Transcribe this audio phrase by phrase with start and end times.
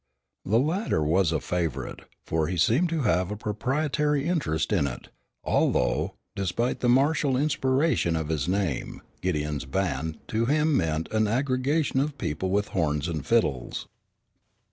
[0.43, 5.09] The latter was a favorite, for he seemed to have a proprietary interest in it,
[5.43, 11.99] although, despite the martial inspiration of his name, "Gideon's band" to him meant an aggregation
[11.99, 13.87] of people with horns and fiddles.